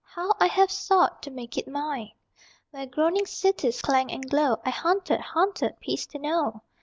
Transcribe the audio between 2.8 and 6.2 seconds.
groaning cities Clang and glow I hunted, hunted, Peace to